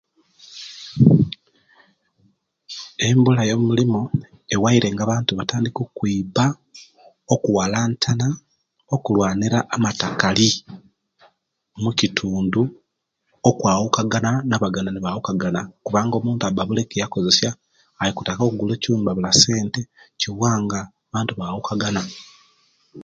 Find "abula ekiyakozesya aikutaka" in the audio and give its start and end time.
16.63-18.41